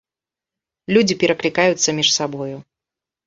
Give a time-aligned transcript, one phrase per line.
[0.95, 2.57] Людзі пераклікаюцца між сабою.